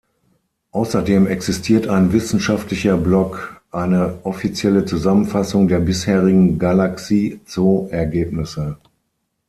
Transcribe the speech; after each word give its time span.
Außerdem 0.71 1.27
existiert 1.27 1.85
ein 1.87 2.11
„wissenschaftlicher 2.11 2.97
Blog“, 2.97 3.61
eine 3.69 4.17
offizielle 4.23 4.85
Zusammenfassung 4.85 5.67
der 5.67 5.77
bisherigen 5.79 6.57
Galaxy-Zoo-Ergebnisse. 6.57 8.77